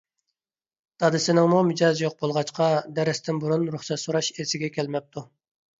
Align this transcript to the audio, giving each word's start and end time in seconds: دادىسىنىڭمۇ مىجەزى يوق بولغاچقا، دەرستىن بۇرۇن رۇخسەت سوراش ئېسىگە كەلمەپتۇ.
دادىسىنىڭمۇ 1.03 1.59
مىجەزى 1.67 2.05
يوق 2.07 2.17
بولغاچقا، 2.25 2.73
دەرستىن 2.97 3.45
بۇرۇن 3.45 3.71
رۇخسەت 3.79 4.07
سوراش 4.07 4.35
ئېسىگە 4.39 4.77
كەلمەپتۇ. 4.81 5.31